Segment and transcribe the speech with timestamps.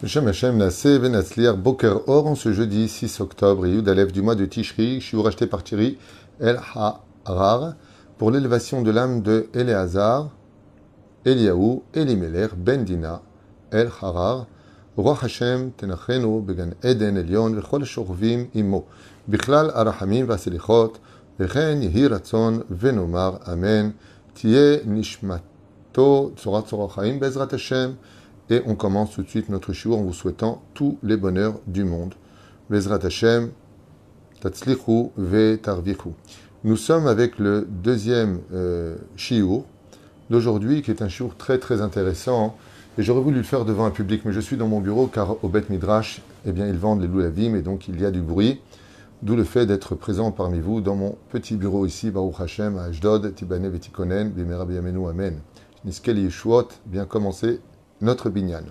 [0.00, 4.36] Hashem Hashem Nassé Venatzliar Boker Or en ce jeudi 6 octobre et Yudalev du mois
[4.36, 5.98] de Tishri, suis racheté par Thierry
[6.38, 6.60] El
[7.26, 7.74] Harar
[8.16, 10.30] pour l'élévation de l'âme de Eleazar,
[11.24, 13.22] Eliaou, Elimeler, Ben Dina,
[13.72, 14.46] El Harar,
[14.96, 18.86] Roi Hashem Tenachenu Began Eden Elion Vechol Shorvim Imo,
[19.28, 21.00] Bichlal Arahamim Vaselichot,
[21.40, 22.08] Vechen Yehi
[22.70, 23.94] Venomar Amen,
[24.36, 25.40] Tie Nishmato
[26.36, 27.98] Tzorat Tzorach Bezrat Hashem,
[28.50, 31.84] et on commence tout de suite notre shiur en vous souhaitant tous les bonheurs du
[31.84, 32.14] monde.
[32.70, 33.50] Bezrat Hashem,
[34.40, 36.10] Tatzlichu ve Tarvichu.
[36.64, 39.64] Nous sommes avec le deuxième euh, shiur
[40.30, 42.56] d'aujourd'hui, qui est un shiur très très intéressant.
[42.98, 45.42] Et j'aurais voulu le faire devant un public, mais je suis dans mon bureau car
[45.44, 48.20] au Bet Midrash, eh bien, ils vendent les loulavim et donc il y a du
[48.20, 48.60] bruit.
[49.22, 52.84] D'où le fait d'être présent parmi vous dans mon petit bureau ici, Baruch Hashem, à
[52.84, 54.62] Ashdod, Tibane Vetikonen, Bimera
[55.10, 55.40] Amen.
[55.84, 57.60] Niskel Yeshuot, bien commencé
[58.00, 58.64] notre binyan.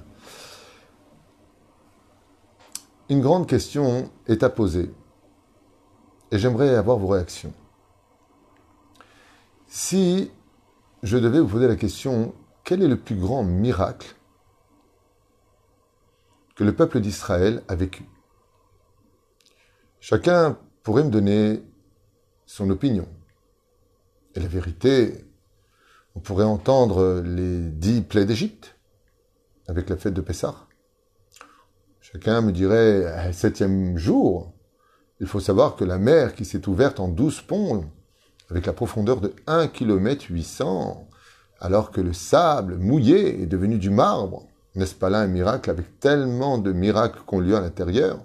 [3.10, 4.92] Une grande question est à poser
[6.32, 7.54] et j'aimerais avoir vos réactions.
[9.68, 10.32] Si
[11.04, 14.16] je devais vous poser la question, quel est le plus grand miracle
[16.56, 18.06] que le peuple d'Israël a vécu?
[20.00, 21.64] Chacun pourrait me donner
[22.46, 23.08] son opinion.
[24.36, 25.26] Et la vérité,
[26.16, 28.77] on pourrait entendre les dix plaies d'Égypte
[29.68, 30.56] avec la fête de Pessah.
[32.00, 34.54] Chacun me dirait, septième jour,
[35.20, 37.86] il faut savoir que la mer qui s'est ouverte en douze ponts,
[38.50, 41.08] avec la profondeur de 1 km 800,
[41.60, 46.00] alors que le sable mouillé est devenu du marbre, n'est-ce pas là un miracle avec
[46.00, 48.24] tellement de miracles qu'on lieu à l'intérieur?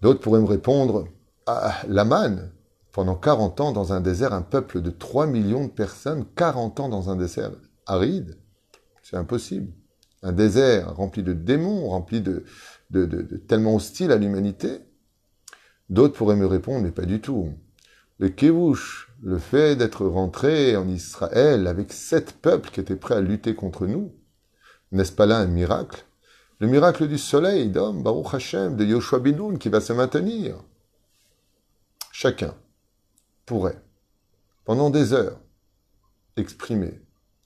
[0.00, 1.08] D'autres pourraient me répondre,
[1.46, 1.82] ah,
[2.92, 6.88] pendant 40 ans dans un désert, un peuple de 3 millions de personnes, 40 ans
[6.88, 7.50] dans un désert
[7.84, 8.38] aride,
[9.02, 9.70] c'est impossible
[10.24, 12.44] un désert rempli de démons, rempli de,
[13.46, 14.80] tellement hostile à l'humanité
[15.90, 17.52] D'autres pourraient me répondre, mais pas du tout.
[18.18, 23.20] Le Kévouch, le fait d'être rentré en Israël avec sept peuples qui étaient prêts à
[23.20, 24.14] lutter contre nous,
[24.92, 26.06] n'est-ce pas là un miracle?
[26.58, 30.56] Le miracle du soleil, d'homme, Baruch Hashem, de Yoshua Binoun, qui va se maintenir.
[32.10, 32.54] Chacun
[33.44, 33.82] pourrait,
[34.64, 35.38] pendant des heures,
[36.36, 36.98] exprimer,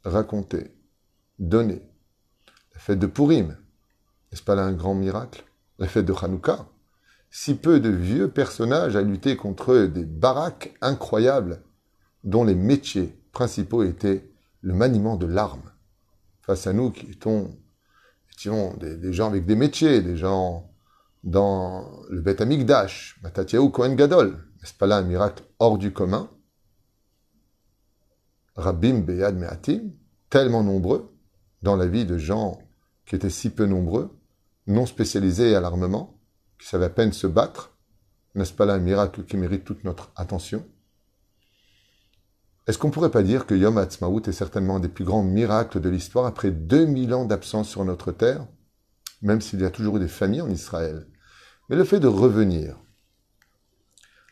[0.04, 0.70] raconter,
[1.41, 1.82] donner
[2.78, 3.56] la fête de Purim,
[4.31, 5.44] n'est-ce pas là un grand miracle?
[5.81, 6.69] La fête de Hanouka.
[7.28, 11.65] Si peu de vieux personnages à lutter contre des baraques incroyables,
[12.22, 14.31] dont les métiers principaux étaient
[14.61, 15.72] le maniement de l'arme.
[16.41, 17.50] Face à nous qui étions,
[18.77, 20.71] des, gens avec des métiers, des gens
[21.25, 24.39] dans le Beth Amikdash, Matatiaou Kohen Gadol.
[24.60, 26.31] N'est-ce pas là un miracle hors du commun?
[28.55, 29.91] Rabbim Beyad Me'atim,
[30.31, 31.12] tellement nombreux
[31.62, 32.60] dans la vie de gens
[33.08, 34.14] qui étaient si peu nombreux,
[34.66, 36.20] non spécialisés à l'armement,
[36.58, 37.74] qui savaient à peine se battre,
[38.34, 40.66] n'est-ce pas là un miracle qui mérite toute notre attention?
[42.66, 45.22] Est-ce qu'on ne pourrait pas dire que Yom Ha'atzmaut est certainement un des plus grands
[45.22, 48.47] miracles de l'histoire après 2000 ans d'absence sur notre terre,
[49.22, 51.06] même s'il y a toujours eu des familles en Israël?
[51.70, 52.76] Mais le fait de revenir,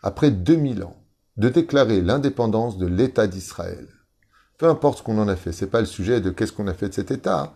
[0.02, 1.02] après 2000 ans,
[1.38, 3.88] de déclarer l'indépendance de l'État d'Israël,
[4.58, 6.74] peu importe ce qu'on en a fait, c'est pas le sujet de qu'est-ce qu'on a
[6.74, 7.54] fait de cet État,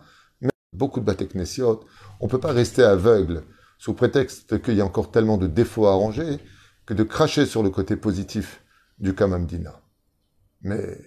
[0.73, 1.85] beaucoup de Bateknesiot,
[2.19, 3.43] on ne peut pas rester aveugle
[3.77, 6.39] sous prétexte qu'il y a encore tellement de défauts à arranger
[6.85, 8.63] que de cracher sur le côté positif
[8.99, 9.81] du Kamamdina.
[10.61, 10.97] Mais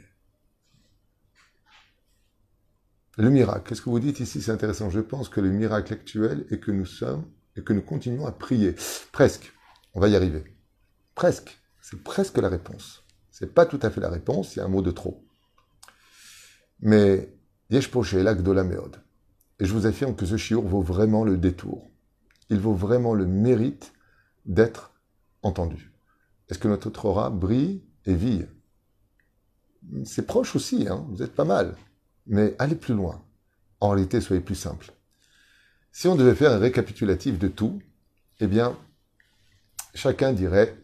[3.16, 4.42] le miracle, qu'est-ce que vous dites ici?
[4.42, 4.90] C'est intéressant.
[4.90, 7.24] Je pense que le miracle actuel est que nous sommes
[7.56, 8.74] et que nous continuons à prier.
[9.12, 9.52] Presque.
[9.94, 10.44] On va y arriver.
[11.14, 11.56] Presque.
[11.80, 13.04] C'est presque la réponse.
[13.30, 15.24] C'est pas tout à fait la réponse, il y a un mot de trop.
[16.80, 17.32] Mais
[17.70, 19.03] Yesh Poché, l'acte de la méode.
[19.64, 21.90] Je vous affirme que ce shiur vaut vraiment le détour.
[22.50, 23.92] Il vaut vraiment le mérite
[24.44, 24.92] d'être
[25.42, 25.90] entendu.
[26.48, 28.44] Est-ce que notre Torah brille et vit
[30.04, 31.76] C'est proche aussi, hein vous êtes pas mal.
[32.26, 33.22] Mais allez plus loin.
[33.80, 34.92] En réalité, soyez plus simple.
[35.92, 37.80] Si on devait faire un récapitulatif de tout,
[38.40, 38.76] eh bien,
[39.94, 40.76] chacun dirait,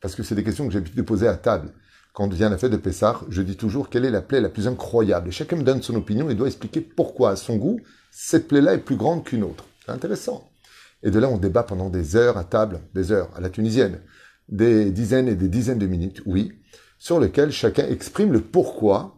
[0.00, 1.72] parce que c'est des questions que j'ai l'habitude de à table,
[2.18, 4.66] quand vient la fête de Pessah, je dis toujours quelle est la plaie la plus
[4.66, 5.28] incroyable.
[5.28, 7.78] Et chacun me donne son opinion et doit expliquer pourquoi, à son goût,
[8.10, 9.66] cette plaie-là est plus grande qu'une autre.
[9.86, 10.50] C'est intéressant.
[11.04, 14.00] Et de là, on débat pendant des heures à table, des heures à la tunisienne,
[14.48, 16.50] des dizaines et des dizaines de minutes, oui,
[16.98, 19.14] sur lesquelles chacun exprime le pourquoi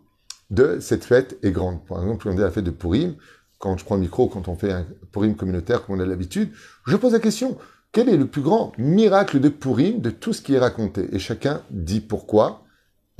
[0.50, 1.82] de cette fête est grande.
[1.86, 3.14] Par exemple, on dit la fête de Purim,
[3.58, 6.50] quand je prends le micro, quand on fait un Purim communautaire comme on a l'habitude,
[6.86, 7.56] je pose la question,
[7.92, 11.08] quel est le plus grand miracle de Purim de tout ce qui est raconté?
[11.14, 12.66] Et chacun dit pourquoi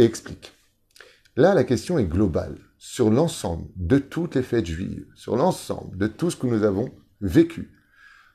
[0.05, 0.53] explique.
[1.37, 6.07] Là, la question est globale sur l'ensemble de toutes les fêtes juives, sur l'ensemble de
[6.07, 7.71] tout ce que nous avons vécu.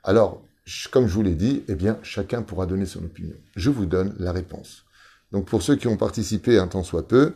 [0.03, 0.45] Alors,
[0.91, 3.35] comme je vous l'ai dit, eh bien, chacun pourra donner son opinion.
[3.55, 4.85] Je vous donne la réponse.
[5.31, 7.35] Donc, pour ceux qui ont participé un temps soit peu,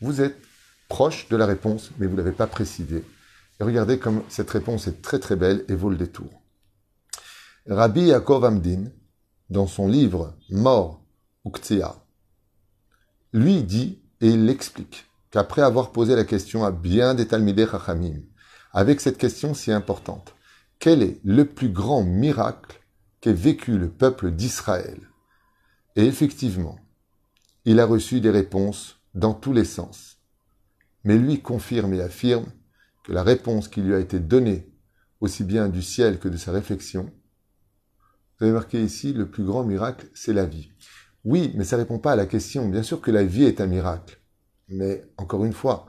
[0.00, 0.36] vous êtes
[0.88, 3.04] proche de la réponse, mais vous ne l'avez pas précisé.
[3.60, 6.42] Et regardez comme cette réponse est très très belle et vaut le détour.
[7.66, 8.90] Rabbi Yaakov Amdin,
[9.50, 11.04] dans son livre Mort
[11.44, 11.99] Uktia,
[13.32, 18.20] lui dit et il l'explique qu'après avoir posé la question à bien des Talmidei Chachamim,
[18.72, 20.34] avec cette question si importante,
[20.78, 22.80] quel est le plus grand miracle
[23.20, 24.98] qu'ait vécu le peuple d'Israël?
[25.96, 26.78] Et effectivement,
[27.64, 30.18] il a reçu des réponses dans tous les sens.
[31.04, 32.46] Mais lui confirme et affirme
[33.04, 34.72] que la réponse qui lui a été donnée,
[35.20, 37.12] aussi bien du ciel que de sa réflexion,
[38.38, 40.70] vous avez marqué ici, le plus grand miracle, c'est la vie.
[41.24, 42.68] Oui, mais ça répond pas à la question.
[42.68, 44.20] Bien sûr que la vie est un miracle.
[44.68, 45.86] Mais encore une fois,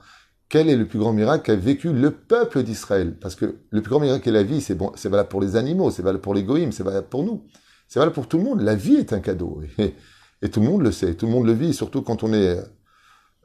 [0.50, 3.18] quel est le plus grand miracle qu'a vécu le peuple d'Israël?
[3.20, 5.56] Parce que le plus grand miracle est la vie, c'est bon, c'est valable pour les
[5.56, 7.46] animaux, c'est valable pour les goïms, c'est valable pour nous.
[7.88, 8.62] C'est valable pour tout le monde.
[8.62, 9.62] La vie est un cadeau.
[9.78, 9.96] Et,
[10.42, 12.58] et, tout le monde le sait, tout le monde le vit, surtout quand on est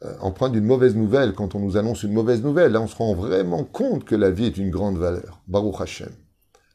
[0.03, 2.73] euh, empreint d'une mauvaise nouvelle, quand on nous annonce une mauvaise nouvelle.
[2.73, 5.41] Là, on se rend vraiment compte que la vie est une grande valeur.
[5.47, 6.11] Baruch Hashem.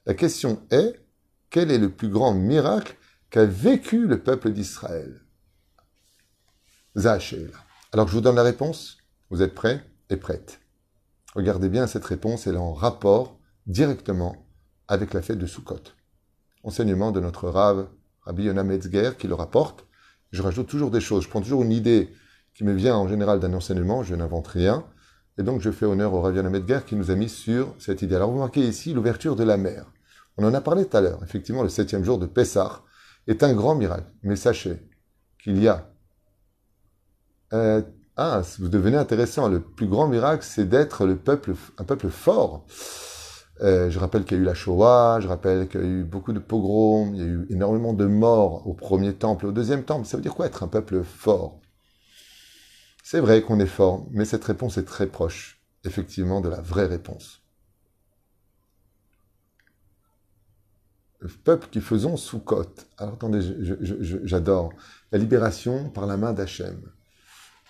[0.06, 0.96] La question est,
[1.50, 2.96] quel est le plus grand miracle
[3.31, 5.22] qu'a vécu le peuple d'Israël
[6.98, 7.50] Zahachel.
[7.94, 8.98] Alors je vous donne la réponse.
[9.30, 10.60] Vous êtes prêts et prêtes
[11.33, 14.45] Regardez bien cette réponse, elle est en rapport directement
[14.89, 15.80] avec la fête de Sukkot.
[16.63, 17.88] Enseignement de notre Rav,
[18.24, 19.86] Rabbi Yonah Metzger, qui le rapporte.
[20.31, 21.24] Je rajoute toujours des choses.
[21.24, 22.13] Je prends toujours une idée
[22.54, 24.86] qui me vient en général d'un enseignement, je n'invente rien.
[25.38, 28.01] Et donc je fais honneur au Rabbi Yonah Metzger qui nous a mis sur cette
[28.01, 28.16] idée.
[28.16, 29.86] Alors vous marquez ici l'ouverture de la mer.
[30.36, 31.24] On en a parlé tout à l'heure.
[31.24, 32.84] Effectivement, le septième jour de Pessah
[33.28, 34.12] est un grand miracle.
[34.24, 34.78] Mais sachez
[35.42, 35.88] qu'il y a...
[38.18, 39.48] Ah, vous devenez intéressant.
[39.48, 42.66] Le plus grand miracle, c'est d'être le peuple, un peuple fort.
[43.62, 46.04] Euh, je rappelle qu'il y a eu la Shoah, je rappelle qu'il y a eu
[46.04, 49.84] beaucoup de pogroms, il y a eu énormément de morts au premier temple, au deuxième
[49.84, 50.08] temple.
[50.08, 51.60] Ça veut dire quoi être un peuple fort?
[53.04, 56.88] C'est vrai qu'on est fort, mais cette réponse est très proche, effectivement, de la vraie
[56.88, 57.41] réponse.
[61.44, 62.88] Peuple qui faisons sous côte.
[62.98, 63.42] Alors attendez,
[64.24, 64.74] j'adore.
[65.12, 66.82] La libération par la main d'Hachem.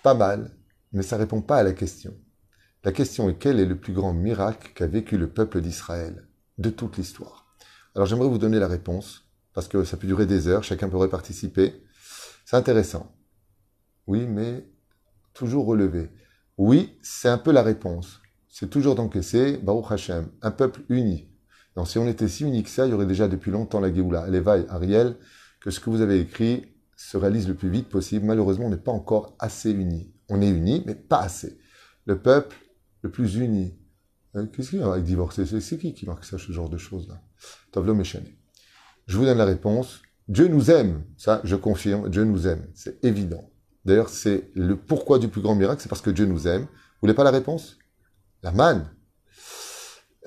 [0.02, 0.50] Pas mal,
[0.92, 2.14] mais ça répond pas à la question.
[2.84, 6.28] La question est quel est le plus grand miracle qu'a vécu le peuple d'Israël
[6.58, 7.54] de toute l'histoire?
[7.94, 11.08] Alors j'aimerais vous donner la réponse, parce que ça peut durer des heures, chacun pourrait
[11.08, 11.84] participer.
[12.44, 13.14] C'est intéressant.
[14.06, 14.66] Oui, mais
[15.34, 16.10] toujours relevé.
[16.58, 18.20] Oui, c'est un peu la réponse.
[18.48, 21.31] C'est toujours d'encaisser, Baruch Hashem, un peuple uni,
[21.76, 23.92] non, si on était si unique que ça, il y aurait déjà depuis longtemps la
[23.92, 24.28] Géoula.
[24.28, 25.16] Lévaï, Ariel,
[25.60, 26.66] que ce que vous avez écrit
[26.96, 28.26] se réalise le plus vite possible.
[28.26, 30.12] Malheureusement, on n'est pas encore assez unis.
[30.28, 31.58] On est unis, mais pas assez.
[32.04, 32.56] Le peuple
[33.00, 33.78] le plus uni.
[34.36, 35.44] Euh, qu'est-ce qu'il y a avec divorcer?
[35.46, 37.20] C'est qui qui marque ça, ce genre de choses-là
[37.70, 38.38] Tovlo Méchané.
[39.06, 40.02] Je vous donne la réponse.
[40.28, 41.04] Dieu nous aime.
[41.16, 42.08] Ça, je confirme.
[42.08, 42.66] Dieu nous aime.
[42.74, 43.50] C'est évident.
[43.84, 46.62] D'ailleurs, c'est le pourquoi du plus grand miracle, c'est parce que Dieu nous aime.
[46.62, 47.78] Vous voulez pas la réponse?
[48.42, 48.88] La manne.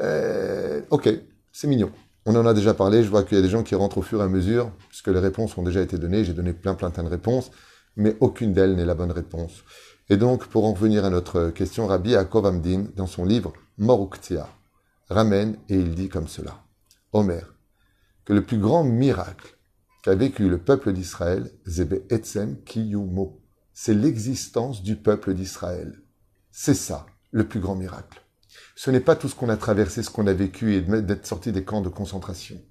[0.01, 1.09] Euh, ok,
[1.55, 1.89] c'est mignon.
[2.25, 4.01] On en a déjà parlé, je vois qu'il y a des gens qui rentrent au
[4.01, 6.89] fur et à mesure, puisque les réponses ont déjà été données, j'ai donné plein plein
[6.89, 7.49] plein de réponses,
[7.95, 9.63] mais aucune d'elles n'est la bonne réponse.
[10.09, 14.49] Et donc, pour en revenir à notre question, Rabbi Yaakov Amdin, dans son livre Moruktia,
[15.09, 16.61] ramène et il dit comme cela.
[17.13, 17.53] Omer,
[18.25, 19.55] que le plus grand miracle
[20.03, 23.39] qu'a vécu le peuple d'Israël, Zebe Etzem Kiyumo,
[23.74, 26.01] c'est l'existence du peuple d'Israël.
[26.51, 28.25] C'est ça, le plus grand miracle.
[28.75, 31.51] Ce n'est pas tout ce qu'on a traversé, ce qu'on a vécu et d'être sorti
[31.51, 32.62] des camps de concentration.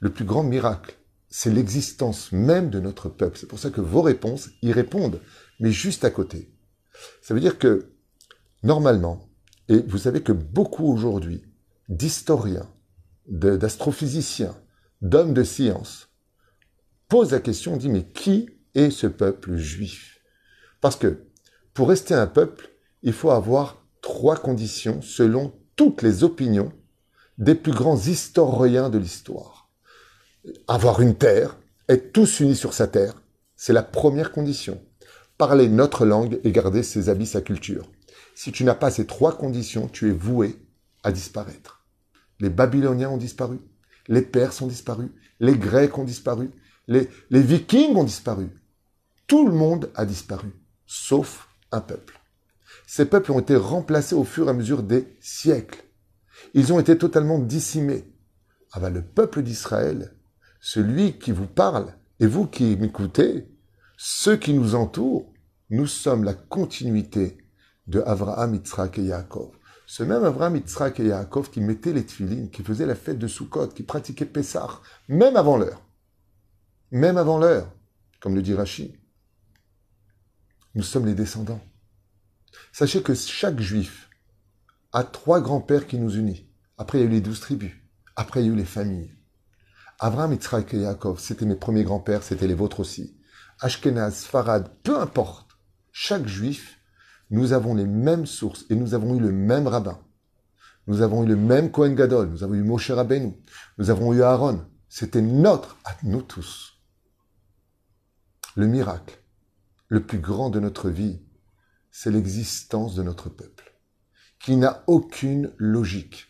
[0.00, 0.96] Le plus grand miracle,
[1.28, 3.38] c'est l'existence même de notre peuple.
[3.38, 5.20] C'est pour ça que vos réponses y répondent,
[5.58, 6.54] mais juste à côté.
[7.22, 7.92] Ça veut dire que,
[8.62, 9.28] normalement,
[9.68, 11.42] et vous savez que beaucoup aujourd'hui
[11.88, 12.70] d'historiens,
[13.26, 14.56] d'astrophysiciens,
[15.00, 16.08] d'hommes de science,
[17.08, 20.20] posent la question, on dit, mais qui est ce peuple juif?
[20.80, 21.26] Parce que,
[21.72, 22.70] pour rester un peuple,
[23.02, 23.83] il faut avoir
[24.14, 26.72] trois conditions selon toutes les opinions
[27.36, 29.68] des plus grands historiens de l'histoire.
[30.68, 31.56] Avoir une terre,
[31.88, 33.20] être tous unis sur sa terre,
[33.56, 34.80] c'est la première condition.
[35.36, 37.90] Parler notre langue et garder ses habits, sa culture.
[38.36, 40.60] Si tu n'as pas ces trois conditions, tu es voué
[41.02, 41.84] à disparaître.
[42.38, 43.58] Les Babyloniens ont disparu,
[44.06, 46.52] les Perses ont disparu, les Grecs ont disparu,
[46.86, 48.48] les, les Vikings ont disparu.
[49.26, 50.52] Tout le monde a disparu,
[50.86, 52.13] sauf un peuple.
[52.96, 55.82] Ces peuples ont été remplacés au fur et à mesure des siècles.
[56.54, 58.04] Ils ont été totalement dissimés.
[58.70, 60.14] Ah ben, le peuple d'Israël,
[60.60, 63.48] celui qui vous parle, et vous qui m'écoutez,
[63.96, 65.32] ceux qui nous entourent,
[65.70, 67.36] nous sommes la continuité
[67.88, 69.50] de Abraham, Yitzhak et Yaakov.
[69.88, 73.26] Ce même Abraham, Yitzhak et Yaakov qui mettaient les tefilines, qui faisaient la fête de
[73.26, 75.82] Sukkot, qui pratiquaient Pessah, même avant l'heure.
[76.92, 77.72] Même avant l'heure,
[78.20, 78.94] comme le dit Rashi.
[80.76, 81.60] Nous sommes les descendants.
[82.72, 84.10] Sachez que chaque juif
[84.92, 86.44] a trois grands-pères qui nous unissent.
[86.78, 87.72] Après, il y a eu les douze tribus.
[88.16, 89.14] Après, il y a eu les familles.
[90.00, 93.16] Abraham, Yitzhak et Yaakov, c'était mes premiers grands-pères, c'était les vôtres aussi.
[93.60, 95.50] Ashkenaz, Farad, peu importe.
[95.92, 96.80] Chaque juif
[97.30, 99.98] nous avons les mêmes sources et nous avons eu le même rabbin.
[100.86, 103.34] Nous avons eu le même Kohen Gadol, nous avons eu Moshe Rabbeinu,
[103.78, 104.66] nous avons eu Aaron.
[104.88, 106.74] C'était notre, à nous tous.
[108.54, 109.18] Le miracle,
[109.88, 111.22] le plus grand de notre vie,
[111.96, 113.72] c'est l'existence de notre peuple,
[114.40, 116.26] qui n'a aucune logique.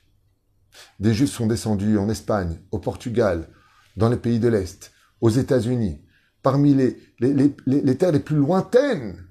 [1.01, 3.49] Des Juifs sont descendus en Espagne, au Portugal,
[3.97, 4.93] dans les pays de l'Est,
[5.23, 6.05] aux États-Unis,
[6.43, 9.27] parmi les, les, les terres les plus lointaines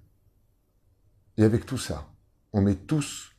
[1.38, 2.10] et avec tout ça,
[2.52, 3.30] on met tous,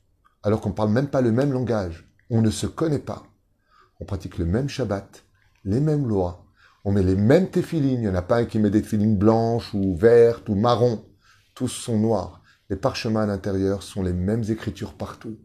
[0.44, 3.26] alors qu'on ne parle même pas le même langage, on ne se connaît pas,
[3.98, 5.24] on pratique le même Shabbat,
[5.64, 6.46] les mêmes lois,
[6.84, 9.18] on met les mêmes téfilines, il n'y en a pas un qui met des téfilines
[9.18, 11.04] blanches ou vertes ou marron,
[11.56, 12.40] tous sont noirs.
[12.74, 15.38] Les parchemins à l'intérieur sont les mêmes écritures partout.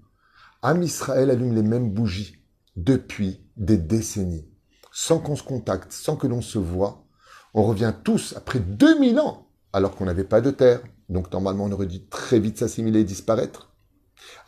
[0.63, 2.43] Am Israël allume les mêmes bougies
[2.75, 4.49] depuis des décennies,
[4.91, 7.05] sans qu'on se contacte, sans que l'on se voit.
[7.53, 11.71] On revient tous après 2000 ans, alors qu'on n'avait pas de terre, donc normalement on
[11.71, 13.75] aurait dû très vite s'assimiler et disparaître,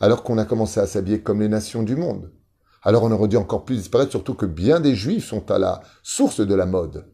[0.00, 2.32] alors qu'on a commencé à s'habiller comme les nations du monde.
[2.82, 5.82] Alors on aurait dû encore plus disparaître, surtout que bien des juifs sont à la
[6.02, 7.06] source de la mode.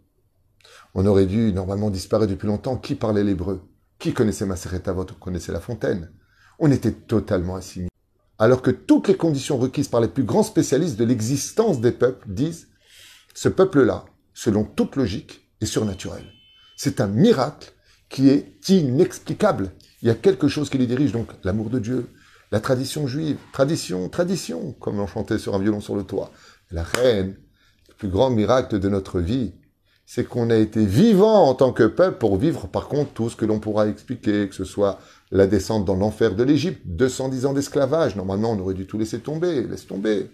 [0.95, 2.79] On aurait dû normalement disparaître depuis longtemps.
[2.79, 3.68] Qui parlait l'hébreu?
[3.99, 6.13] Qui connaissait Maseret Avot connaissait La Fontaine
[6.61, 7.91] On était totalement assimilés.
[8.39, 12.29] Alors que toutes les conditions requises par les plus grands spécialistes de l'existence des peuples
[12.29, 12.69] disent
[13.35, 16.25] ce peuple-là, selon toute logique, est surnaturel.
[16.77, 17.73] C'est un miracle
[18.09, 19.73] qui est inexplicable.
[20.01, 22.09] Il y a quelque chose qui les dirige, donc l'amour de Dieu,
[22.53, 26.31] la tradition juive, tradition, tradition, comme on chantait sur un violon sur le toit.
[26.71, 27.37] La reine,
[27.89, 29.55] le plus grand miracle de notre vie,
[30.11, 33.37] c'est qu'on a été vivant en tant que peuple pour vivre par contre tout ce
[33.37, 34.99] que l'on pourra expliquer, que ce soit
[35.31, 39.21] la descente dans l'enfer de l'Égypte, 210 ans d'esclavage, normalement on aurait dû tout laisser
[39.21, 40.31] tomber, laisse tomber.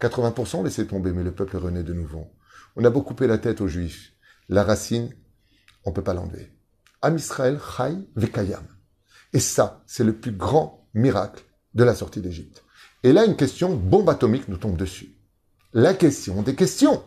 [0.00, 2.28] 80% laisser tomber, mais le peuple renaît de nouveau.
[2.76, 4.12] On a beaucoup coupé la tête aux Juifs.
[4.48, 5.10] La racine,
[5.84, 6.52] on peut pas l'enlever.
[7.02, 8.64] Am Israël Chai Vekayam.
[9.32, 11.42] Et ça, c'est le plus grand miracle
[11.74, 12.62] de la sortie d'Égypte.
[13.02, 15.16] Et là, une question bombe atomique nous tombe dessus.
[15.72, 17.02] La question des questions.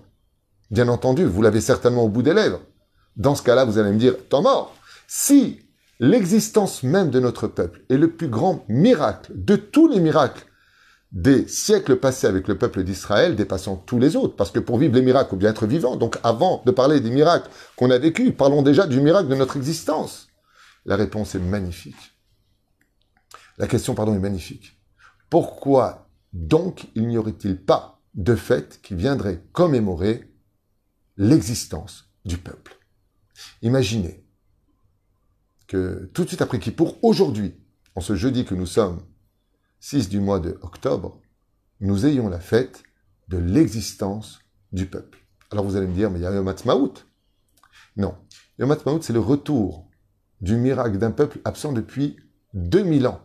[0.71, 2.61] Bien entendu, vous l'avez certainement au bout des lèvres.
[3.15, 4.75] Dans ce cas-là, vous allez me dire, tant mort.
[5.07, 5.59] Si
[5.99, 10.45] l'existence même de notre peuple est le plus grand miracle de tous les miracles
[11.11, 14.35] des siècles passés avec le peuple d'Israël dépassant tous les autres.
[14.35, 15.95] Parce que pour vivre les miracles, ou bien être vivant.
[15.95, 19.57] Donc avant de parler des miracles qu'on a vécus, parlons déjà du miracle de notre
[19.57, 20.27] existence.
[20.85, 22.15] La réponse est magnifique.
[23.57, 24.79] La question, pardon, est magnifique.
[25.29, 30.28] Pourquoi donc il n'y aurait-il pas de fête qui viendrait commémorer
[31.19, 32.79] l'existence du peuple
[33.61, 34.25] Imaginez
[35.67, 37.55] que tout de suite après qui, pour aujourd'hui,
[37.95, 39.01] en ce jeudi que nous sommes
[39.81, 41.21] 6 du mois de octobre,
[41.79, 42.83] nous ayons la fête
[43.27, 44.39] de l'existence
[44.71, 45.19] du peuple.
[45.51, 46.53] Alors vous allez me dire, mais il y a Yom.
[47.97, 48.15] Non.
[48.57, 49.87] Yom c'est le retour
[50.41, 52.17] du miracle d'un peuple absent depuis
[52.53, 53.21] 2000 ans.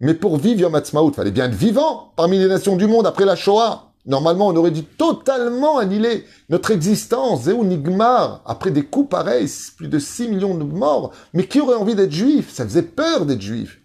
[0.00, 3.24] Mais pour vivre Yom il fallait bien être vivant parmi les nations du monde après
[3.24, 3.93] la Shoah.
[4.06, 9.88] Normalement, on aurait dû totalement annihiler notre existence, Zéou Nigmar, après des coups pareils, plus
[9.88, 11.12] de 6 millions de morts.
[11.32, 12.52] Mais qui aurait envie d'être juif?
[12.52, 13.80] Ça faisait peur d'être juif.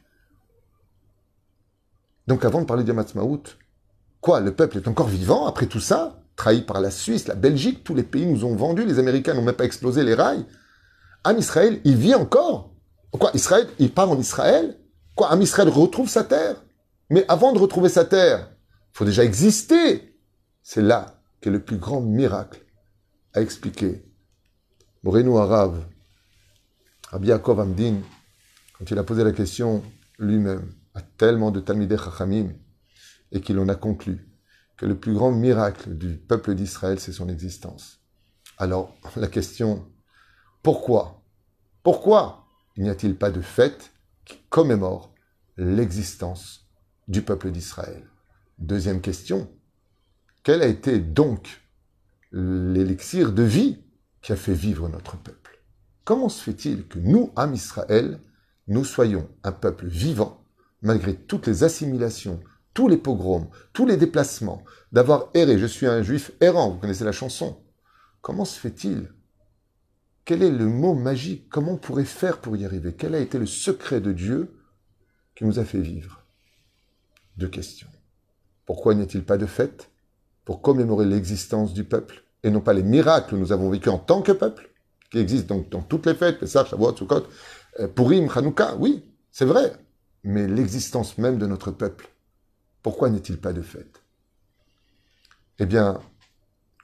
[2.27, 3.43] Donc avant de parler de Matzmaout,
[4.19, 6.21] quoi, le peuple est encore vivant après tout ça?
[6.35, 9.41] Trahi par la Suisse, la Belgique, tous les pays nous ont vendus, les Américains n'ont
[9.41, 10.45] même pas explosé les rails.
[11.23, 12.71] Am Israël, il vit encore.
[13.11, 14.77] Quoi, Israël, il part en Israël?
[15.15, 16.63] Quoi, Am Israël retrouve sa terre?
[17.09, 18.51] Mais avant de retrouver sa terre,
[18.93, 20.08] il faut déjà exister.
[20.71, 22.63] C'est là qu'est le plus grand miracle
[23.33, 24.05] à expliquer.
[25.01, 25.83] Moreno Arav,
[27.07, 28.01] Rabbi Yaakov Amdin,
[28.77, 29.83] quand il a posé la question
[30.19, 30.71] lui-même,
[31.17, 32.53] tellement de Talmidei Chachamim
[33.31, 34.29] et qu'il en a conclu
[34.77, 38.01] que le plus grand miracle du peuple d'Israël, c'est son existence.
[38.59, 39.91] Alors, la question,
[40.61, 41.23] pourquoi?
[41.81, 42.45] Pourquoi
[42.77, 43.91] n'y a-t-il pas de fête
[44.23, 45.15] qui commémore
[45.57, 46.69] l'existence
[47.07, 48.07] du peuple d'Israël?
[48.59, 49.51] Deuxième question,
[50.43, 51.61] quel a été donc
[52.31, 53.79] l'élixir de vie
[54.21, 55.59] qui a fait vivre notre peuple?
[56.05, 58.19] Comment se fait-il que nous, âmes Israël,
[58.67, 60.43] nous soyons un peuple vivant
[60.81, 62.39] malgré toutes les assimilations,
[62.73, 67.03] tous les pogroms, tous les déplacements, d'avoir erré, je suis un juif errant, vous connaissez
[67.03, 67.61] la chanson.
[68.21, 69.11] Comment se fait-il?
[70.25, 71.49] Quel est le mot magique?
[71.49, 72.93] Comment on pourrait faire pour y arriver?
[72.93, 74.53] Quel a été le secret de Dieu
[75.35, 76.23] qui nous a fait vivre?
[77.37, 77.89] Deux questions.
[78.65, 79.88] Pourquoi n'y a-t-il pas de fête?
[80.49, 83.99] Pour commémorer l'existence du peuple et non pas les miracles que nous avons vécus en
[83.99, 84.71] tant que peuple,
[85.11, 87.27] qui existent donc dans toutes les fêtes, Pessah, Shavuot, Sukkot,
[87.79, 89.73] euh, Purim, Hanouka, oui, c'est vrai,
[90.23, 92.09] mais l'existence même de notre peuple,
[92.81, 94.01] pourquoi n'est-il pas de fête?
[95.59, 96.01] Eh bien,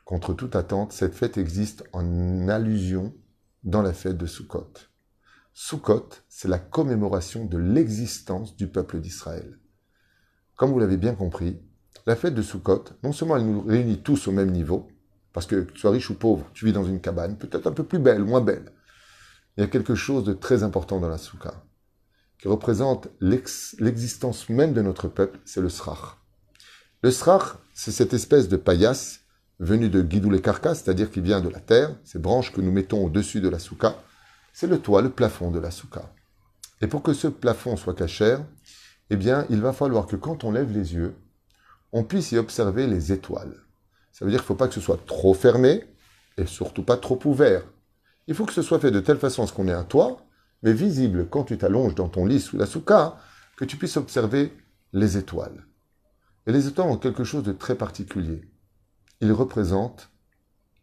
[0.04, 3.16] contre toute attente, cette fête existe en allusion
[3.64, 4.74] dans la fête de Sukkot.
[5.56, 9.58] Sukkot, c'est la commémoration de l'existence du peuple d'Israël.
[10.56, 11.64] Comme vous l'avez bien compris,
[12.06, 14.88] la fête de Sukkot, non seulement elle nous réunit tous au même niveau,
[15.34, 17.84] parce que tu sois riche ou pauvre, tu vis dans une cabane, peut-être un peu
[17.84, 18.72] plus belle, moins belle.
[19.58, 21.64] Il y a quelque chose de très important dans la Soukha,
[22.40, 26.18] qui représente l'existence même de notre peuple, c'est le Srach.
[27.02, 29.22] Le Srach, c'est cette espèce de paillasse
[29.60, 32.72] venue de Guidou les carcasses, c'est-à-dire qui vient de la terre, ces branches que nous
[32.72, 33.96] mettons au-dessus de la Soukha,
[34.54, 36.14] c'est le toit, le plafond de la Soukha.
[36.82, 38.44] Et pour que ce plafond soit cachère,
[39.10, 41.16] eh bien, il va falloir que quand on lève les yeux,
[41.96, 43.56] on puisse y observer les étoiles.
[44.12, 45.86] Ça veut dire qu'il ne faut pas que ce soit trop fermé
[46.36, 47.64] et surtout pas trop ouvert.
[48.28, 50.26] Il faut que ce soit fait de telle façon à ce qu'on ait un toit,
[50.62, 53.16] mais visible quand tu t'allonges dans ton lit sous la souka,
[53.56, 54.52] que tu puisses observer
[54.92, 55.66] les étoiles.
[56.48, 58.42] Et les étoiles ont quelque chose de très particulier.
[59.22, 60.10] Ils représentent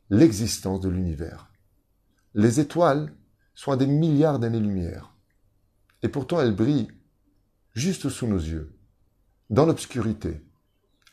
[0.08, 1.50] l'existence de l'univers.
[2.32, 3.12] Les étoiles
[3.54, 5.14] sont à des milliards d'années-lumière.
[6.02, 6.90] Et pourtant elles brillent
[7.74, 8.72] juste sous nos yeux,
[9.50, 10.40] dans l'obscurité,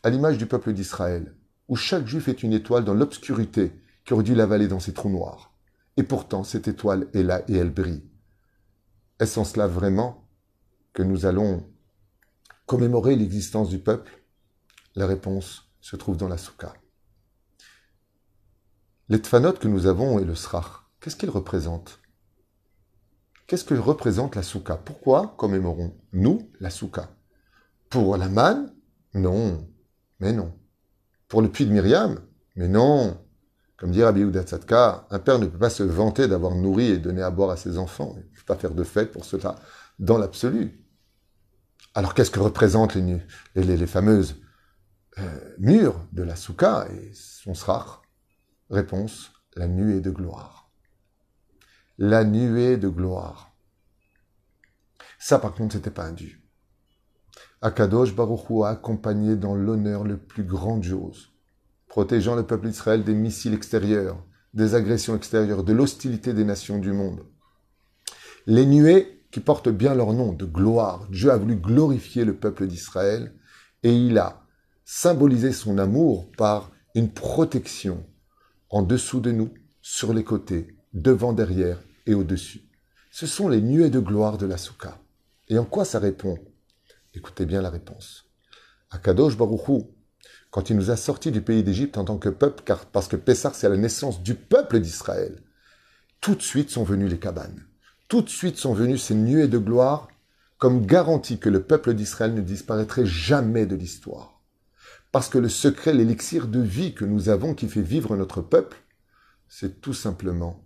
[0.04, 1.36] à l'image du peuple d'Israël
[1.68, 3.72] où chaque juif est une étoile dans l'obscurité
[4.04, 5.54] qui aurait dû l'avaler dans ses trous noirs.
[5.98, 8.04] Et pourtant, cette étoile est là et elle brille.
[9.20, 10.28] Est-ce en cela vraiment
[10.94, 11.70] que nous allons
[12.66, 14.24] commémorer l'existence du peuple?
[14.96, 16.74] La réponse se trouve dans la soukha.
[19.10, 22.00] Les que nous avons et le srach, qu'est-ce qu'ils représentent?
[23.48, 24.78] Qu'est-ce que représente la soukha?
[24.78, 27.10] Pourquoi commémorons-nous la soukha?
[27.90, 28.30] Pour la
[29.16, 29.68] Non,
[30.20, 30.54] mais non.
[31.28, 32.20] Pour le puits de Myriam
[32.56, 33.24] Mais non
[33.78, 37.22] Comme dit Rabbi Tzadka, un père ne peut pas se vanter d'avoir nourri et donné
[37.22, 38.16] à boire à ses enfants.
[38.18, 39.56] Il ne peut pas faire de fête pour cela,
[40.00, 40.84] dans l'absolu.
[41.96, 43.22] Alors qu'est-ce que représentent les,
[43.56, 44.42] les, fameuses
[45.18, 48.02] euh, murs de la souka et son srach?
[48.70, 50.72] Réponse, la nuée de gloire.
[51.98, 53.52] La nuée de gloire.
[55.18, 56.39] Ça, par contre, c'était pas un dieu.
[57.62, 61.30] Akadosh Baruch a accompagné dans l'honneur le plus grandiose,
[61.90, 66.94] protégeant le peuple d'Israël des missiles extérieurs, des agressions extérieures, de l'hostilité des nations du
[66.94, 67.26] monde.
[68.48, 72.66] Les nuées qui portent bien leur nom de gloire, Dieu a voulu glorifier le peuple
[72.66, 73.34] d'Israël
[73.84, 74.42] et il a
[74.86, 78.06] symbolisé son amour par une protection
[78.70, 79.50] en dessous de nous,
[79.82, 82.62] sur les côtés, devant, derrière et au-dessus.
[83.12, 84.98] Ce sont les nuées de gloire de la Souka.
[85.50, 86.38] Et en quoi ça répond
[87.14, 88.26] Écoutez bien la réponse.
[88.92, 89.92] Akadosh Baruchou,
[90.52, 93.16] quand il nous a sortis du pays d'Égypte en tant que peuple, car parce que
[93.16, 95.42] Pessar c'est la naissance du peuple d'Israël,
[96.22, 97.66] tout de suite sont venues les cabanes.
[98.08, 100.08] Tout de suite sont venues ces nuées de gloire
[100.58, 104.42] comme garantie que le peuple d'Israël ne disparaîtrait jamais de l'histoire.
[105.12, 108.78] Parce que le secret, l'élixir de vie que nous avons qui fait vivre notre peuple,
[109.48, 110.64] c'est tout simplement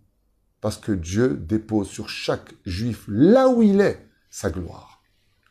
[0.60, 5.04] parce que Dieu dépose sur chaque juif, là où il est, sa gloire.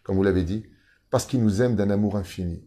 [0.02, 0.64] Comme vous l'avez dit,
[1.12, 2.64] parce qu'il nous aime d'un amour infini.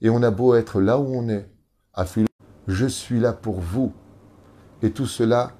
[0.00, 1.50] Et on a beau être là où on est,
[1.92, 2.06] à
[2.68, 3.92] je suis là pour vous.
[4.82, 5.50] Et tout cela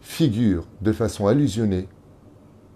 [0.00, 1.88] figure de façon allusionnée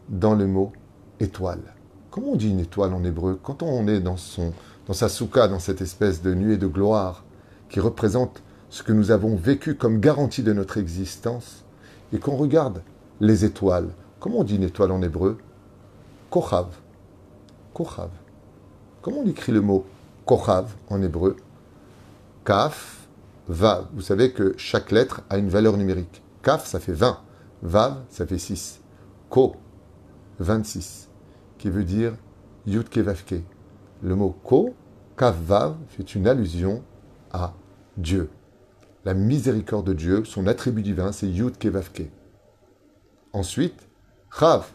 [0.08, 0.72] dans le mot
[1.18, 1.74] étoile.
[2.10, 3.40] Comment on dit une étoile en hébreu?
[3.42, 4.54] Quand on est dans, son,
[4.86, 7.24] dans sa souka, dans cette espèce de nuée de gloire
[7.68, 11.64] qui représente ce que nous avons vécu comme garantie de notre existence,
[12.12, 12.82] et qu'on regarde
[13.20, 13.88] les étoiles,
[14.20, 15.36] comment on dit une étoile en hébreu?
[16.30, 16.68] Kochav.
[17.74, 18.10] Kochav.
[19.08, 19.86] Comment on écrit le mot
[20.26, 21.36] Kochav en hébreu?
[22.44, 23.08] Kaf,
[23.48, 23.86] Vav.
[23.94, 26.22] Vous savez que chaque lettre a une valeur numérique.
[26.42, 27.18] Kaf, ça fait 20.
[27.62, 28.82] Vav, ça fait 6.
[29.30, 29.56] Ko,
[30.40, 31.08] 26,
[31.56, 32.16] qui veut dire
[32.66, 33.36] Yud Kevavke.
[34.02, 34.74] Le mot Ko,
[35.16, 36.82] Kaf, Vav, fait une allusion
[37.32, 37.54] à
[37.96, 38.28] Dieu.
[39.06, 42.10] La miséricorde de Dieu, son attribut divin, c'est Yud Kevavke.
[43.32, 43.88] Ensuite,
[44.28, 44.66] Rav,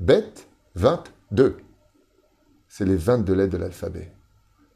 [0.00, 0.32] Bet,
[0.74, 1.58] 22
[2.76, 4.10] c'est les 22 lettres de l'alphabet.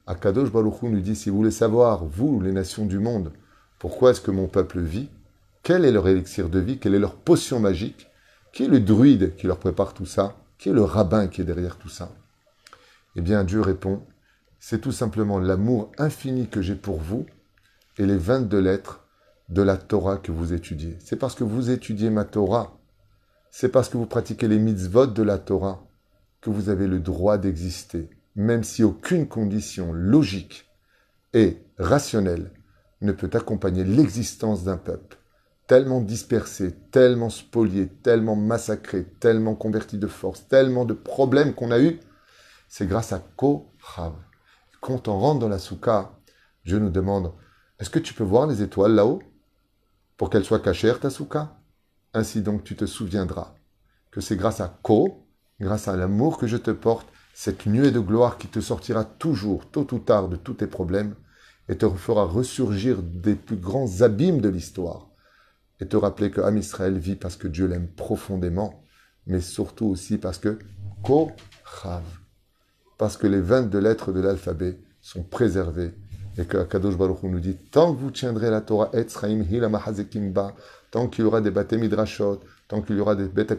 [0.06, 3.32] Akadosh Baruch nous dit, si vous voulez savoir, vous, les nations du monde,
[3.80, 5.08] pourquoi est-ce que mon peuple vit,
[5.64, 8.06] quel est leur élixir de vie, quelle est leur potion magique,
[8.52, 11.44] qui est le druide qui leur prépare tout ça, qui est le rabbin qui est
[11.44, 12.12] derrière tout ça?
[13.16, 14.04] Eh bien, Dieu répond,
[14.60, 17.26] c'est tout simplement l'amour infini que j'ai pour vous
[17.98, 19.08] et les 22 lettres
[19.48, 20.96] de la Torah que vous étudiez.
[21.00, 22.78] C'est parce que vous étudiez ma Torah,
[23.50, 25.82] c'est parce que vous pratiquez les mitzvot de la Torah,
[26.40, 30.70] que vous avez le droit d'exister, même si aucune condition logique
[31.34, 32.52] et rationnelle
[33.00, 35.18] ne peut accompagner l'existence d'un peuple
[35.68, 41.78] tellement dispersé, tellement spolié, tellement massacré, tellement converti de force, tellement de problèmes qu'on a
[41.78, 42.00] eu,
[42.68, 44.14] c'est grâce à Kohav.
[44.80, 46.18] Quand on rentre dans la soukha,
[46.64, 47.34] Dieu nous demande
[47.78, 49.22] Est-ce que tu peux voir les étoiles là-haut
[50.16, 51.60] Pour qu'elles soient cachères, ta soukha?
[52.14, 53.54] Ainsi donc, tu te souviendras
[54.10, 55.27] que c'est grâce à Ko,
[55.60, 59.70] grâce à l'amour que je te porte, cette nuée de gloire qui te sortira toujours,
[59.70, 61.14] tôt ou tard, de tous tes problèmes
[61.68, 65.08] et te fera ressurgir des plus grands abîmes de l'histoire
[65.80, 68.82] et te rappeler que Am Israël vit parce que Dieu l'aime profondément,
[69.26, 70.58] mais surtout aussi parce que
[71.04, 72.02] Kochav,
[72.96, 75.94] parce que les 22 lettres de l'alphabet sont préservées
[76.38, 79.44] et que Kadosh Baruch nous dit tant que vous tiendrez la Torah Etzraim
[80.30, 80.54] Ba,
[80.90, 83.52] tant qu'il y aura des bâtés midrashot, tant qu'il y aura des bêtes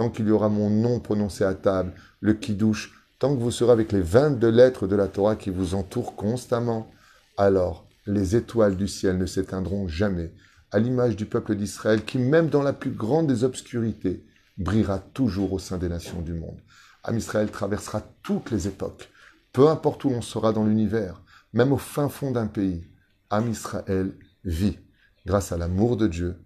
[0.00, 3.72] tant qu'il y aura mon nom prononcé à table, le kiddush, tant que vous serez
[3.72, 6.90] avec les 22 lettres de la Torah qui vous entourent constamment,
[7.36, 10.32] alors les étoiles du ciel ne s'éteindront jamais
[10.70, 14.24] à l'image du peuple d'Israël qui, même dans la plus grande des obscurités,
[14.56, 16.62] brillera toujours au sein des nations du monde.
[17.04, 19.10] Am Israël traversera toutes les époques,
[19.52, 21.20] peu importe où l'on sera dans l'univers,
[21.52, 22.88] même au fin fond d'un pays.
[23.28, 24.14] Am Israël
[24.46, 24.78] vit,
[25.26, 26.38] grâce à l'amour de Dieu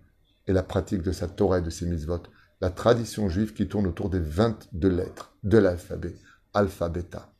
[0.49, 2.25] et la pratique de sa Torah et de ses mitzvot,
[2.61, 6.17] la tradition juive qui tourne autour des 22 lettres de l'alphabet,
[6.53, 7.33] alpha, beta.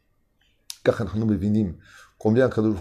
[2.19, 2.79] Combien Kadosh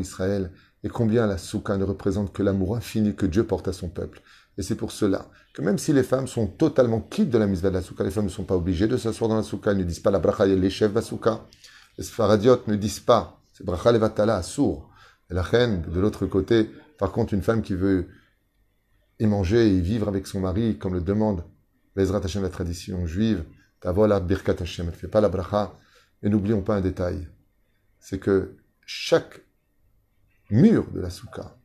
[0.00, 0.52] Israël
[0.82, 4.22] et combien la soukha ne représente que l'amour infini que Dieu porte à son peuple.
[4.58, 7.62] Et c'est pour cela que même si les femmes sont totalement quittes de la mise
[7.62, 9.78] de la soukha, les femmes ne sont pas obligées de s'asseoir dans la soukha, elles
[9.78, 11.46] ne disent pas la bracha et les chefs la soukha.
[11.98, 14.90] Les sfaradiotes ne disent pas, c'est bracha levatala sourd.
[15.30, 18.08] Et la reine, de l'autre côté, par contre, une femme qui veut
[19.18, 21.42] y manger et vivre avec son mari, comme le demande
[21.96, 23.44] Bezrat Hashem, la tradition juive,
[23.82, 25.74] la birkat Hashem, elle ne fait pas la bracha.
[26.22, 27.28] Et n'oublions pas un détail,
[28.00, 29.42] c'est que chaque
[30.50, 31.58] mur de la soukha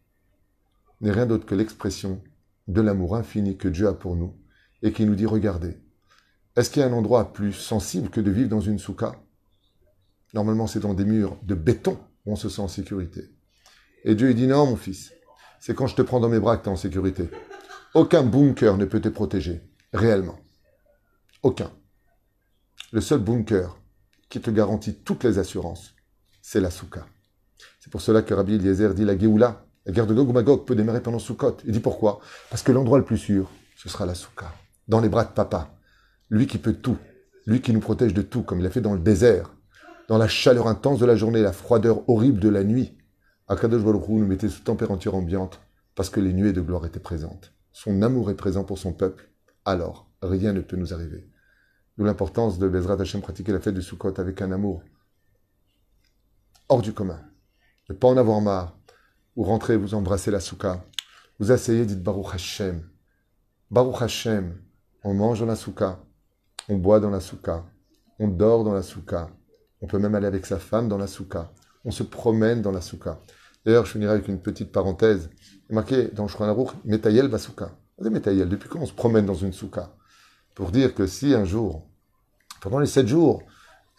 [0.99, 2.21] n'est rien d'autre que l'expression
[2.67, 4.35] de l'amour infini que Dieu a pour nous
[4.81, 5.79] et qui nous dit regardez,
[6.55, 9.15] est-ce qu'il y a un endroit plus sensible que de vivre dans une soukha
[10.33, 13.33] Normalement, c'est dans des murs de béton où on se sent en sécurité.
[14.03, 15.13] Et Dieu dit non, mon fils,
[15.59, 17.29] c'est quand je te prends dans mes bras que tu es en sécurité.
[17.93, 19.61] Aucun bunker ne peut te protéger,
[19.93, 20.39] réellement.
[21.43, 21.71] Aucun.
[22.91, 23.77] Le seul bunker
[24.29, 25.95] qui te garantit toutes les assurances,
[26.41, 27.05] c'est la soukha.
[27.79, 30.65] C'est pour cela que Rabbi Eliezer dit la Géoula, la guerre de Gog ou Magog
[30.65, 31.57] peut démarrer pendant Sukkot.
[31.65, 32.19] Il dit pourquoi?
[32.49, 34.53] Parce que l'endroit le plus sûr, ce sera la Soukha,
[34.87, 35.75] dans les bras de papa.
[36.29, 36.97] Lui qui peut tout,
[37.45, 39.51] lui qui nous protège de tout, comme il a fait dans le désert,
[40.07, 42.97] dans la chaleur intense de la journée, la froideur horrible de la nuit.
[43.47, 45.59] Akadosh Baruch nous mettait sous température ambiante
[45.95, 47.53] parce que les nuées de gloire étaient présentes.
[47.71, 49.30] Son amour est présent pour son peuple.
[49.65, 51.29] Alors, rien ne peut nous arriver.
[51.97, 54.83] D'où l'importance de Bezrat Hashem pratiquer la fête de Sukkot avec un amour
[56.69, 57.19] hors du commun
[57.89, 58.77] ne pas en avoir marre,
[59.35, 60.85] ou rentrer, vous embrasser la souka,
[61.39, 62.87] vous asseyez, dites Baruch Hashem.
[63.69, 64.55] Baruch Hashem,
[65.03, 65.99] on mange dans la souka,
[66.69, 67.65] on boit dans la souka,
[68.19, 69.29] on dort dans la souka,
[69.81, 71.51] on peut même aller avec sa femme dans la souka,
[71.83, 73.19] on se promène dans la souka.
[73.65, 75.29] D'ailleurs, je finirai avec une petite parenthèse.
[75.69, 77.29] Marqué dans Shulchan Aruch, Metayel.
[78.09, 79.89] Depuis quand on se promène dans une souka
[80.55, 81.87] Pour dire que si un jour,
[82.61, 83.43] pendant les sept jours,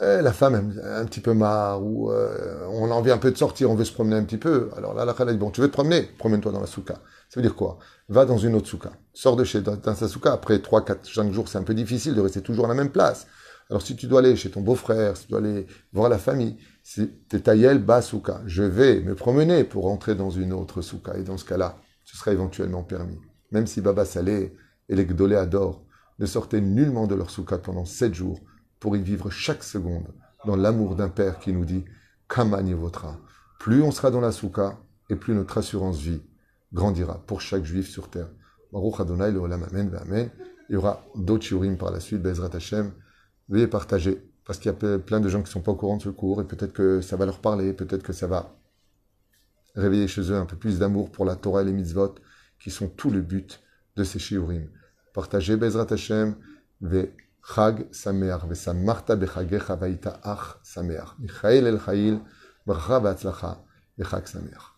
[0.01, 3.31] eh, la femme a un petit peu marre, ou euh, on a envie un peu
[3.31, 4.71] de sortir, on veut se promener un petit peu.
[4.77, 6.03] Alors là, la a dit, bon, tu veux te promener?
[6.19, 6.95] Promène-toi dans la souka.
[7.29, 7.79] Ça veut dire quoi?
[8.09, 8.91] Va dans une autre souka.
[9.15, 10.33] Sors de chez dans sa souka.
[10.33, 12.91] Après 3, 4, 5 jours, c'est un peu difficile de rester toujours à la même
[12.91, 13.27] place.
[13.71, 16.57] Alors si tu dois aller chez ton beau-frère, si tu dois aller voir la famille,
[16.83, 18.43] c'est taïel bas souka.
[18.47, 21.17] Je vais me promener pour rentrer dans une autre souka.
[21.17, 23.19] Et dans ce cas-là, ce sera éventuellement permis.
[23.53, 24.55] Même si Baba Salé
[24.89, 25.85] et les Gdolé adorent,
[26.19, 28.41] ne sortaient nullement de leur souka pendant 7 jours
[28.81, 30.09] pour y vivre chaque seconde
[30.45, 31.85] dans l'amour d'un Père qui nous dit
[32.29, 33.19] Kamani votra.
[33.61, 36.23] Plus on sera dans la souka et plus notre assurance vie
[36.73, 38.29] grandira pour chaque juif sur terre.
[38.73, 40.31] Baruch Adonai, le Amen, Amen.
[40.69, 42.93] Il y aura d'autres shurim par la suite, Bezrat Hashem.
[43.49, 45.99] Veuillez partager, parce qu'il y a plein de gens qui ne sont pas au courant
[45.99, 48.57] de ce cours, et peut-être que ça va leur parler, peut-être que ça va
[49.75, 52.15] réveiller chez eux un peu plus d'amour pour la Torah et les mitzvot,
[52.63, 53.61] qui sont tout le but
[53.97, 54.71] de ces shiurim.
[55.13, 56.37] Partagez Bezrat Hashem,
[56.81, 57.11] ve
[57.43, 61.19] chag sameach, ve samarta bechagecha vaita ach sameach.
[61.19, 62.21] Michael el chail,
[62.67, 63.65] bracha ve'atzlacha,
[63.99, 64.72] ve chag sameach.